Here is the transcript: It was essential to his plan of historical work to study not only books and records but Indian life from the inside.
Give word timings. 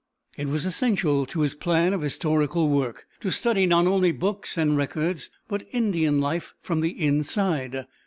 It 0.35 0.47
was 0.47 0.65
essential 0.65 1.27
to 1.27 1.41
his 1.41 1.53
plan 1.53 1.93
of 1.93 2.01
historical 2.01 2.69
work 2.69 3.05
to 3.19 3.29
study 3.29 3.67
not 3.67 3.85
only 3.85 4.11
books 4.11 4.57
and 4.57 4.75
records 4.75 5.29
but 5.47 5.67
Indian 5.73 6.19
life 6.19 6.55
from 6.59 6.81
the 6.81 6.89
inside. 7.05 7.85